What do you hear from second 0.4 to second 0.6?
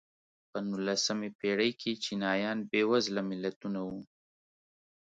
په